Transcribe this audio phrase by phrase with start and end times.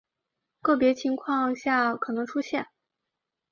[0.63, 2.65] 个别情况下可能出现。